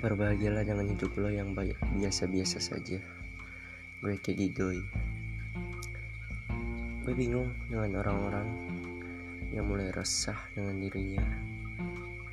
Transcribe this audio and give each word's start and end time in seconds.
Berbahagialah 0.00 0.64
dengan 0.64 0.88
hidup 0.88 1.12
lo 1.20 1.28
yang 1.28 1.52
biasa-biasa 1.52 2.56
saja. 2.56 2.96
Gue 4.00 4.16
Teddy 4.16 4.48
Doi. 4.48 4.80
Gue 7.04 7.12
bingung 7.12 7.52
dengan 7.68 8.00
orang-orang 8.00 8.48
yang 9.52 9.68
mulai 9.68 9.92
resah 9.92 10.40
dengan 10.56 10.80
dirinya, 10.80 11.20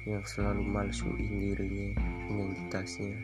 yang 0.07 0.23
selalu 0.23 0.63
malsuin 0.63 1.27
dirinya, 1.43 1.91
identitasnya, 2.31 3.19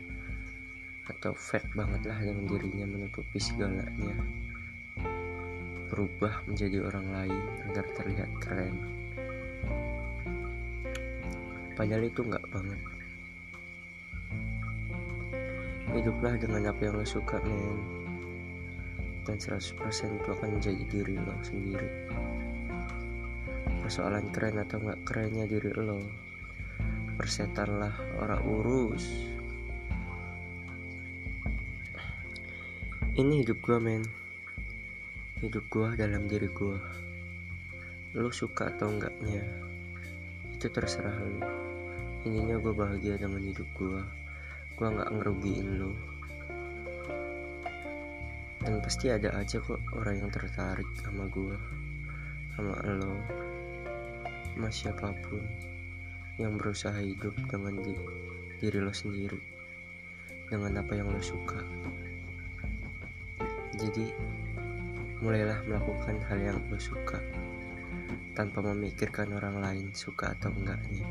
atau 1.08 1.32
fake 1.32 1.72
banget 1.72 2.04
lah 2.04 2.20
dengan 2.20 2.44
dirinya 2.44 2.84
menutupi 2.84 3.40
segalanya. 3.40 4.12
Berubah 5.88 6.44
menjadi 6.44 6.84
orang 6.84 7.08
lain 7.08 7.42
agar 7.72 7.88
terlihat 7.96 8.28
keren. 8.44 8.76
Padahal 11.72 12.04
itu 12.04 12.20
nggak 12.20 12.44
banget 12.52 12.93
hiduplah 15.94 16.34
dengan 16.34 16.74
apa 16.74 16.80
yang 16.90 16.98
lo 16.98 17.06
suka 17.06 17.38
men. 17.46 17.78
Dan 19.24 19.40
100% 19.40 19.78
itu 20.20 20.28
akan 20.28 20.58
menjadi 20.58 20.82
diri 20.90 21.16
lo 21.16 21.34
sendiri. 21.40 21.90
Persoalan 23.80 24.28
keren 24.34 24.60
atau 24.60 24.82
nggak 24.82 25.00
kerennya 25.06 25.46
diri 25.46 25.70
lo 25.72 26.02
persetanlah 27.14 27.94
orang 28.18 28.42
urus. 28.42 29.06
Ini 33.14 33.46
hidup 33.46 33.62
gua 33.62 33.78
men. 33.78 34.02
Hidup 35.38 35.64
gua 35.70 35.94
dalam 35.94 36.26
diri 36.26 36.50
gua. 36.50 36.82
Lo 38.18 38.34
suka 38.34 38.74
atau 38.74 38.90
enggaknya 38.90 39.46
itu 40.50 40.66
terserah 40.66 41.14
lo. 41.14 41.40
Ininya 42.24 42.56
gue 42.56 42.72
bahagia 42.72 43.20
dengan 43.20 43.44
hidup 43.44 43.68
gue 43.76 44.00
gue 44.74 44.88
nggak 44.90 45.10
ngerugiin 45.14 45.68
lo 45.78 45.94
dan 48.64 48.80
pasti 48.80 49.12
ada 49.12 49.30
aja 49.38 49.60
kok 49.60 49.78
orang 49.94 50.24
yang 50.24 50.30
tertarik 50.32 50.88
sama 50.98 51.28
gue 51.30 51.56
sama 52.58 52.74
lo 52.82 53.14
sama 54.54 54.68
siapa 54.70 55.14
pun 55.26 55.42
yang 56.38 56.58
berusaha 56.58 56.98
hidup 56.98 57.34
dengan 57.46 57.78
di, 57.78 57.94
diri 58.58 58.78
lo 58.82 58.90
sendiri 58.90 59.38
dengan 60.50 60.82
apa 60.82 60.92
yang 60.94 61.10
lo 61.10 61.22
suka. 61.22 61.58
Jadi 63.74 64.06
mulailah 65.22 65.62
melakukan 65.66 66.18
hal 66.30 66.38
yang 66.38 66.58
lo 66.70 66.78
suka 66.78 67.18
tanpa 68.34 68.62
memikirkan 68.62 69.30
orang 69.34 69.62
lain 69.62 69.86
suka 69.94 70.34
atau 70.34 70.50
enggaknya. 70.54 71.06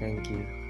Thank 0.00 0.32
you 0.32 0.61